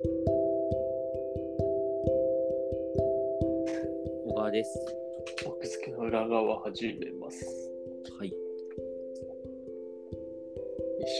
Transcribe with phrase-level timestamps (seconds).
[0.00, 0.10] 小
[4.36, 4.78] 川です。
[5.44, 7.44] 奥付けの裏側始めます。
[8.16, 8.28] はい。
[8.28, 8.34] 一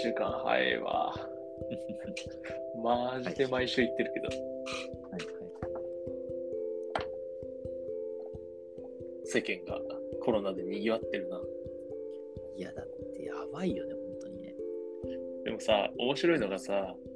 [0.03, 1.13] 週間早いわ。
[2.81, 4.39] マジで毎週言ってるけど、はい
[9.25, 9.81] 世間が
[10.23, 11.37] コロナで賑わってるな。
[11.37, 11.43] は
[12.57, 12.61] い。
[12.61, 14.55] いや、だってやばいよね、本当にね。
[15.45, 17.08] でもさ、面白いのがさ、うん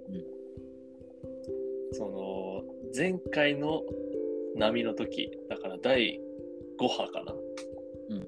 [1.92, 2.62] その、
[2.96, 3.82] 前回の
[4.56, 6.20] 波の時、だから第
[6.78, 7.32] 5波かな。
[8.10, 8.26] うんうん。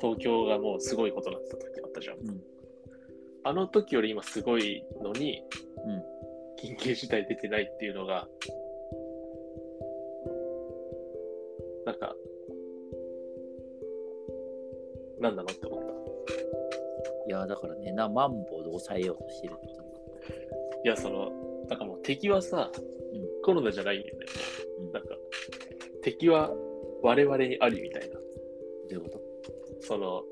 [0.00, 2.18] 東京がもうすごいことになってた時あったじゃん。
[2.18, 2.42] うん
[3.42, 5.42] あの時より今すごいのに、
[5.86, 6.02] うん
[6.62, 8.28] 緊急事態出てないっていうのが、
[11.86, 12.14] なんか、
[15.18, 15.90] なんなのって思った。
[17.28, 19.54] いや、だからね、な、マンボウで抑えようとしてる
[20.84, 21.32] いや、その、
[21.70, 22.90] なんかもう敵はさ、うん
[23.42, 24.26] コロナじゃないんだよね。
[24.80, 25.08] うんなんか、
[26.02, 26.50] 敵は
[27.02, 28.14] 我々にありみたいな。
[28.16, 28.20] ど
[28.90, 29.20] ういうこと？
[29.80, 30.22] その、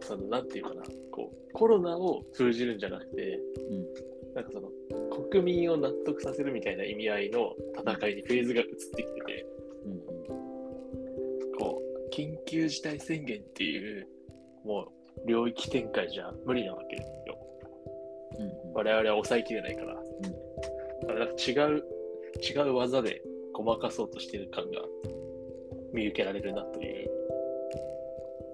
[0.00, 3.40] その、なんていうかな、こう、コロナを封じるんじゃなくて、
[3.70, 3.86] うん
[4.34, 4.70] なんかその、
[5.30, 9.46] 国民を納得させるみたいな意味合いの戦いにフェーズが移ってきてて、
[9.84, 11.58] うんうん。
[11.58, 14.06] こう、緊急事態宣言っていう、
[14.64, 14.92] も
[15.24, 16.96] う、領域展開じゃ無理なわけ
[18.74, 19.94] 我々は抑えきれないから。
[19.94, 21.84] だからなんか違う、
[22.42, 23.22] 違う技で
[23.52, 24.82] ごまかそうとしてる感が
[25.92, 27.10] 見受けられるなという。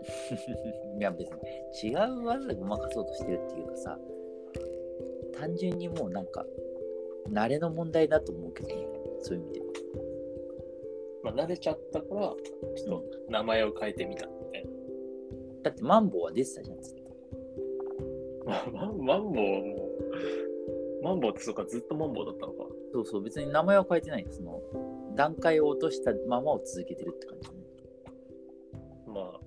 [0.98, 1.30] いや、別
[1.84, 3.98] に違う技でごまかそうとしてるっていうかさ、
[5.32, 6.46] 単純にもうなんか、
[7.30, 8.86] 慣れの問題だと思うけどね、
[9.20, 9.60] そういう意味で。
[11.22, 12.34] まあ、慣れちゃったから、
[12.76, 14.70] ちょっと名前を変えてみたみたいな。
[15.62, 17.04] だってマンボウは出てたじゃん、ずっと。
[18.46, 19.73] まあ、マンボウ
[21.02, 22.66] マンボウってそうか、ずっとマンボウだったのか。
[22.92, 24.26] そうそう、別に名前は変えてない。
[24.30, 24.62] その、
[25.14, 27.56] 段階を落としたままを続けてるって感じね。
[29.06, 29.40] まあ、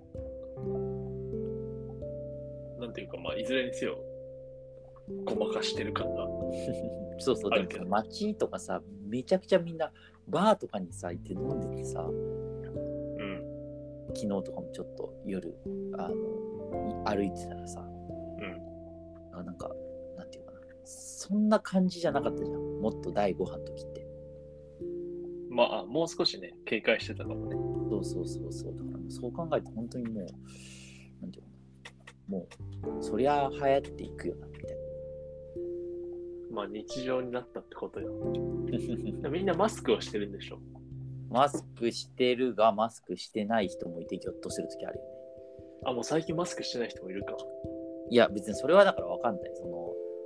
[2.80, 3.98] なんていうか、まあ、いずれにせよ、
[5.26, 6.28] ごまかしてる感が。
[7.20, 9.92] そうそう、でもさ街とかさ、めちゃくちゃみんな
[10.28, 13.44] バーとかにさ、行って飲んでてさ、うん。
[14.10, 15.56] 昨日とかもちょっと夜、
[15.98, 18.62] あの、歩いてたらさ、うん。
[19.34, 19.72] あなんか、
[20.88, 22.62] そんな感じじゃなかったじゃん。
[22.82, 24.08] もっと第5波の時って。
[25.50, 27.56] まあ、もう少しね、警戒してたかもね。
[27.90, 28.74] そうそうそうそう。
[28.76, 30.26] だからそう考えて本当にもう、
[31.22, 31.50] なんていうか
[32.30, 32.48] な、も
[33.00, 34.78] う、そりゃ流行っていくよな、みたい
[36.52, 38.12] まあ、日常になったってことよ。
[39.22, 39.30] な。
[39.30, 40.60] みんなマスクをしてるんでしょ？
[41.30, 45.10] マスクしてるが、マスクしてない人もいて、ぎょっとする時あるよね。
[45.86, 47.36] あ、もう最近マスクしてない人もいるか。
[48.10, 49.52] いや、別にそれはだからわかんない。
[49.54, 49.77] その、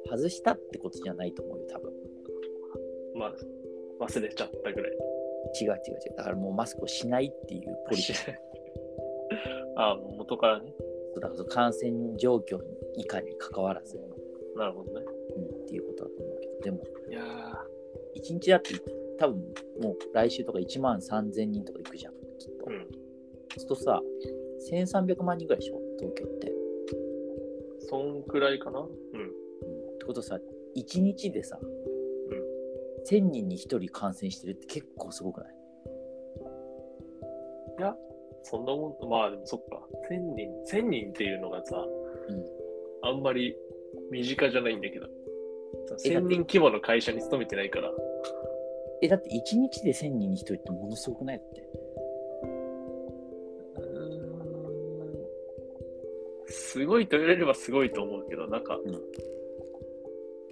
[0.10, 1.94] 外したってことじゃないと思うよ、多分。
[3.16, 4.92] まあ、忘れちゃったぐらい。
[5.60, 6.16] 違う違う違う。
[6.18, 8.16] だからもうマスクをしないっていうポリシー。
[9.76, 10.74] あ、もう元からね。
[11.16, 14.00] だから感染状況にいかに関わらず、
[14.56, 15.06] なるほどね。
[15.36, 17.22] うん、っていうことだと思うけど、でも、いや
[18.16, 18.76] 1日だって
[19.18, 22.66] 多分もう来週とか1万3000人とか行くじゃん、きっと。
[22.68, 23.12] うん
[23.52, 24.02] そうするとさ、
[24.72, 26.48] 1300万人ぐらいでしょ、東京って。
[26.48, 26.54] ー、
[27.82, 28.80] そんくらいかな？
[28.80, 29.32] うん。
[30.02, 30.40] うん、ってことさ、
[30.76, 31.60] 1日でさ、
[33.10, 35.56] 1000人に1人感染してるって結構すごくない？
[37.80, 37.96] いや、
[38.44, 39.82] そんなもん、まあでもそっか。
[40.12, 42.46] 1000人、1000人っていうのがさ、うん
[43.04, 43.56] あんまり
[44.12, 45.08] 身近じゃないんだけど。
[46.06, 47.92] えだって1000人規模の会社に勤めてないから。
[49.02, 51.68] え、だって1日で1000人に1人ってものすごくないだって？
[56.48, 59.02] すごいと言われればすごいと思うけど、なんか、うん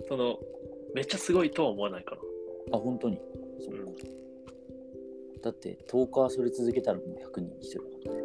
[0.07, 0.39] その、
[0.95, 2.77] めっちゃすごいとは思わないかな。
[2.77, 3.17] あ、本当に？
[3.59, 3.85] そううん
[5.41, 8.23] だって10日はそれ続けたらもう100人に1人だもんね。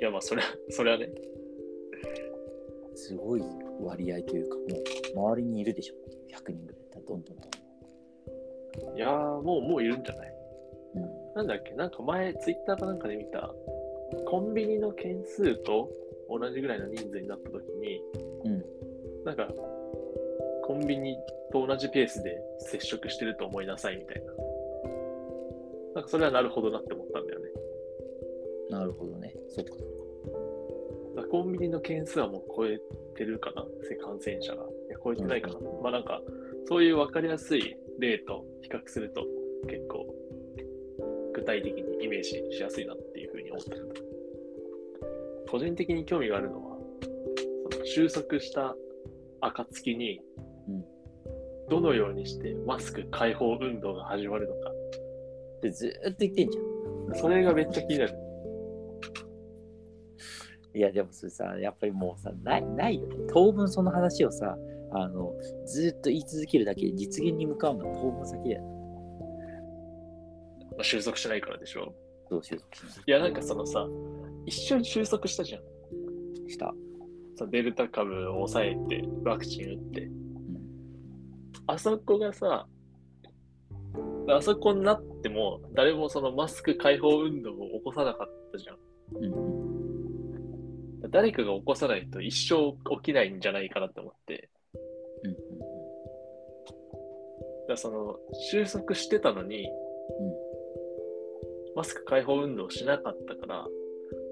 [0.00, 1.08] いや、まあ、それは、それはね。
[2.94, 3.42] すごい
[3.80, 5.94] 割合というか、もう周りにいるでしょ。
[6.36, 7.48] 100人ぐらいだどんどんど
[8.92, 8.96] ん。
[8.96, 10.32] いやー、もう、もういるんじゃない？
[10.96, 11.72] うんなんだっけ？
[11.74, 13.52] なんか前、ツイッターかなんかで見た、
[14.26, 15.90] コンビニの件数と
[16.28, 18.00] 同じぐらいの人数になったときに、
[18.44, 18.64] うん
[19.24, 19.48] なんか、
[20.66, 21.18] コンビニ
[21.52, 24.32] と同じペースで接触してると思いなさいみたいな。
[25.94, 27.50] なんかそれはなるほどなって思ったんだよね。
[28.70, 29.34] なるほどね。
[29.50, 29.72] そっか。
[29.72, 29.82] だか
[31.20, 32.80] らコンビニの件数はもう超え
[33.14, 33.62] てるかな？
[34.02, 34.62] 感染者が。
[34.64, 35.54] いや、超えてないかな。
[35.82, 36.22] まあなんか、
[36.66, 39.22] そういう分かりやすい例と比較すると
[39.68, 40.06] 結構
[41.34, 43.94] 具体的にイメージしやすいなっていうふうに思ってる。
[45.50, 46.78] 個人的に興味があるのは、
[47.70, 48.74] その収束した
[49.42, 50.33] 暁に、うん
[51.70, 54.70] どのようにしてマスク解放運動が始まるのか。
[55.62, 56.64] でずーっと言ってんじゃん。
[57.14, 58.14] それがめっちゃ気になる。
[60.74, 63.16] いや、でもそれさ、やっぱりもうさ、ないないよね。
[63.32, 64.58] 当分その話をさ、
[64.92, 65.32] あの、
[65.66, 68.62] ずーっと言い続けるだけで実現に向かうのは当分先だよ。
[70.72, 71.94] まあ収束しないからでしょ。
[72.28, 72.92] どう収束しない？
[73.06, 73.86] いや、なんかそのさ、
[74.44, 75.62] 一緒に収束したじゃん。
[76.50, 76.74] した。
[77.50, 80.10] デルタ株を抑えて、ワクチン打って。
[81.60, 81.74] うん。
[81.74, 82.66] あそこがさ、
[84.28, 88.76] あそこになっても、誰もそのマスク解放運動を起こさなかったじゃん。
[89.16, 91.10] うんうん。
[91.10, 94.50] 誰かが起こさないと一生起きないんじゃないかなって思って。
[95.22, 95.84] うんうん
[97.66, 98.16] だその
[98.50, 99.66] 収束してたのに、
[101.74, 103.66] マスク解放運動をしなかったから、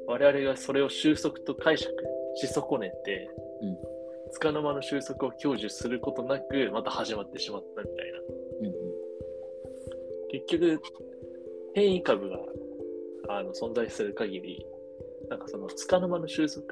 [0.06, 1.90] 我々がそれを収束と解釈
[2.34, 3.30] し損ねて、
[3.62, 4.01] うん
[4.32, 8.18] つかの間の収束を享受することなく、また始まってしまったみたいな。
[8.60, 8.72] うんうん。
[10.30, 10.80] 結局、
[11.74, 12.38] 変異株が
[13.28, 14.66] あの存在する限り、
[15.28, 16.64] なんかそのつかの間の収束、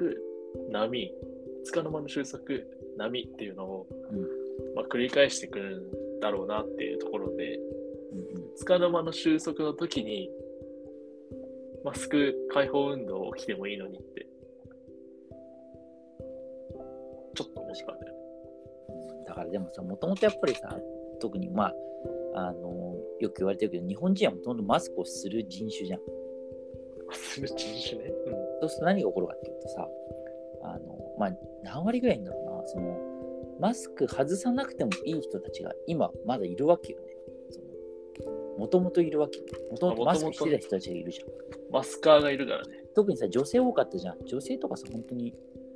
[0.71, 1.13] 波、
[1.63, 2.41] つかの間の収束、
[2.97, 4.21] 波っていうのを、うん。
[4.75, 8.55] まあ、繰り返してくるんだろうなっていうところで、うんうん。
[8.55, 10.29] つかの間の収束の時に、
[11.83, 14.27] マスク解放運動起きてもいいのにって、
[17.73, 19.25] ちょっと思ったんだよね。
[19.25, 20.77] だからでもさ、もともとやっぱりさ、
[21.19, 21.73] 特にまあ、
[22.33, 25.99] あのよく言われてるけど、日本人はもともとマスクをする人種じゃん。
[27.13, 28.13] する人種ね。
[28.61, 29.87] そうすると何が起こるかっていうとさ、
[30.63, 31.31] あのまあ、
[31.63, 32.97] 何割ぐらいいんだろうな、その
[33.59, 37.07] マスク外さなくてもいい人たちが今まだいるわけよね。
[38.57, 39.45] もともといるわけよ。
[39.71, 41.29] もともとマスクしてた人たちがいるじゃん。
[41.29, 41.35] うん。
[41.71, 42.83] マスカーがいるからね。
[42.93, 44.25] 特にさ、女性多かったじゃん。
[44.25, 45.33] 女性とかさ、本当に、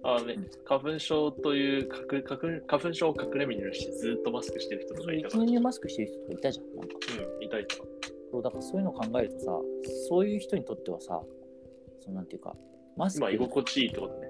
[0.08, 5.42] あのね、花粉症という隠花粉花粉症を隠れみにしてずっとマスクしてる人とかいたから。
[5.42, 6.66] 普通にマスクしてる人とかいたじゃん。
[6.76, 6.96] なんか
[7.38, 7.76] うん、いたいた。
[8.32, 9.46] そうだからそういうのを考えるとさ、
[10.08, 11.22] そういう人にとってはさ、
[12.02, 12.56] そうなんていうか、
[12.96, 14.28] マスクまあ、居心地いいってことね。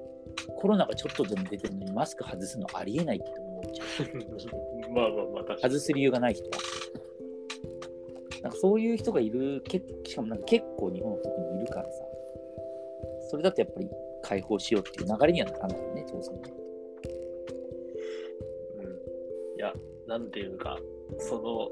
[0.57, 4.91] コロナがちょっとでも出てるのにマスク外すのありえないって思っちゃう。
[4.95, 5.73] まあまあまあ、確かに。
[5.73, 6.57] 外す理由がない人は。
[8.43, 12.05] なんかそういう人がいる、けしかもなんか結構日本の特にいるからさ、
[13.29, 13.89] それだとやっぱり
[14.25, 16.53] 解放しようっていう流れにはならないよね、当然ね。
[18.79, 19.59] うん。
[19.59, 19.73] いや、
[20.07, 20.79] なんていうか、
[21.19, 21.71] その、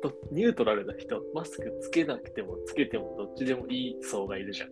[0.00, 4.70] とニュートラルな人、マスクつけなくてもつけてもどっちでもいい層がいるじゃん。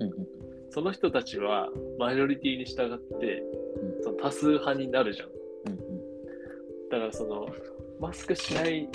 [0.00, 0.26] うんうん
[0.74, 1.68] その人たちは
[1.98, 3.42] マジョリティに従って、
[3.76, 5.28] うんその多数派になるじゃん。
[5.28, 7.46] うんうんだからその、
[8.00, 8.88] マスクしない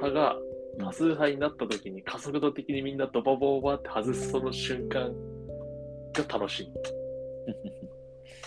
[0.00, 0.38] 派が
[0.78, 5.14] 多数派になった時に加速度的にみんなドバボバって外すその瞬間
[6.22, 6.72] が楽しい。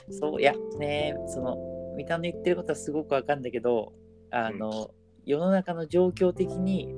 [0.11, 1.57] そういやねその
[1.95, 3.93] 三田の言ってることはすごくわかるんだけど
[4.31, 4.91] あの、
[5.25, 6.93] 世の中の状況的に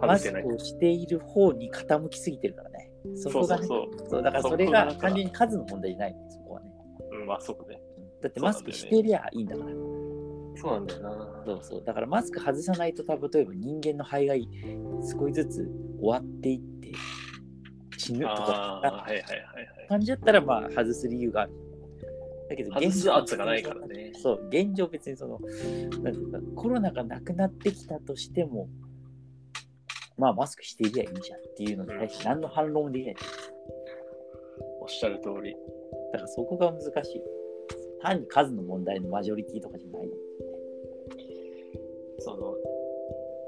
[0.00, 0.30] マス。
[0.30, 6.72] クをしている方に傾きすぎてるからねそこがねそうそうそうだからそれが単純に数の問題じゃないねそこはね
[7.12, 7.80] うん、まあそうね。
[8.22, 9.70] だってマスクしてりゃいいんだから
[10.60, 11.42] そうなんだよな。
[11.44, 15.70] そうそうだからマスク外さないと例えば人間の肺が少しずつ
[16.00, 16.92] 終わっていって
[17.98, 19.88] 死ぬとかはいはいはいはい。
[19.88, 21.52] 感じだったらまあ外す理由がある
[22.48, 24.12] だけど外す圧がないからね。
[24.14, 25.38] そう、現状別にその、
[26.02, 28.68] なんていうか、コロナがなくなってきたとしても、
[30.16, 33.16] まあマスクしていりゃいいじゃんっていうのに対して何の反論もできない。
[34.80, 35.54] おっしゃる通り。
[36.12, 37.22] だからそこが難しい。
[38.00, 40.08] 単に数の問題のマジョリティとかじゃない。
[42.20, 42.54] その、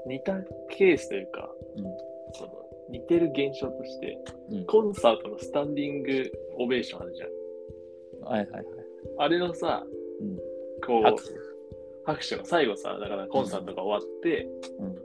[0.05, 0.37] 似た
[0.69, 2.10] ケースというか、うん
[2.91, 4.17] 似てる現象として、
[4.51, 7.29] うんコンサートのスタンディングオベーションあるじゃん。
[8.29, 8.65] はいはいはい。
[9.17, 9.83] あれのさ、
[10.19, 10.37] うん
[10.85, 11.33] こう、拍手
[12.05, 14.47] 拍手の最後さ、だからコンサートが終わって、
[14.79, 14.95] うん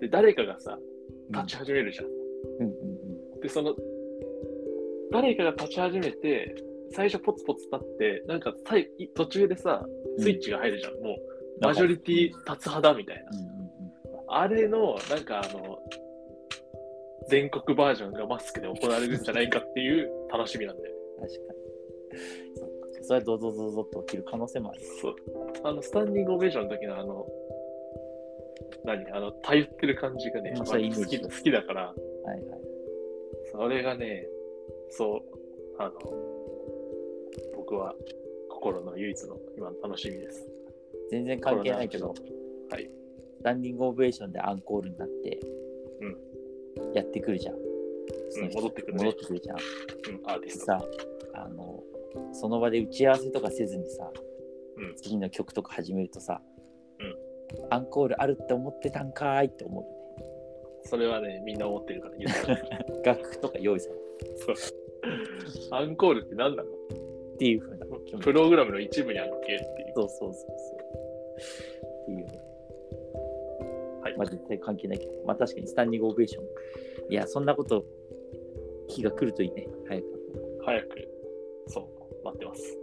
[0.00, 0.78] で、誰かがさ、
[1.30, 2.06] 立ち始めるじゃん。
[2.06, 3.74] うんうんで、その、
[5.10, 6.54] 誰かが立ち始めて、
[6.92, 9.84] 最初ポツポツ立って、なんか最途中でさ、
[10.18, 10.22] うん。
[10.22, 10.94] スイッチが入るじゃん。
[10.94, 11.16] も
[11.60, 13.22] う、マジョリティ立つ派だみたいな。
[13.30, 13.62] うんうんうん
[14.34, 15.78] あれの、なんかあの、
[17.28, 21.00] 全国バージョンがマスクで行われるんじゃないかっていう楽しみなんだよね。
[21.20, 21.60] 確かに。
[22.56, 24.80] そうかそれはドドドドと起きる可能性もある。
[25.00, 25.14] そう。
[25.64, 27.26] あの、スタンディングオベーションの時のあの、
[28.84, 29.10] 何？
[29.12, 32.60] あの、たゆってる感じがね、ま好き好きだから、はいはい。
[33.52, 34.26] それがね、
[34.90, 35.22] そう、
[35.78, 35.92] あの、
[37.56, 37.94] 僕は
[38.48, 40.48] 心の唯一の今の楽しみです。
[41.10, 42.14] 全然関係ないけど、
[42.70, 42.90] はい。
[43.38, 45.40] スタンディングオベーションでアンコールになって、
[46.94, 47.56] やってくるじゃん。
[48.30, 49.56] その人戻ってくるね戻ってくるじゃん。
[49.56, 50.64] うん、アーティスト。
[50.66, 50.84] さ、
[51.34, 51.82] あの、
[52.32, 54.10] その場で打ち合わせとかせずにさ、
[54.76, 56.40] うん次の曲とか始めるとさ、
[57.70, 59.96] アンコールあるって思ってたんかーいって思うよね。
[60.84, 63.94] それはね、みんな思ってるから言ってる楽譜とか用意され
[64.36, 64.56] そう
[65.72, 66.68] アンコールって何なの？
[66.70, 69.92] っていう風な気持ちプログラムの一部にあるけっていう。
[69.94, 70.46] そうそうそうそ
[72.08, 72.12] う。
[72.14, 72.51] っていう。
[74.16, 76.44] まあ絶対関係ないけど、まあ確かにスタンディングオベーション。
[77.10, 77.84] いや、そんなこと、
[78.88, 80.06] 日が来るといいね、早く。
[80.64, 80.88] 早く、
[81.68, 82.81] そう、待ってます。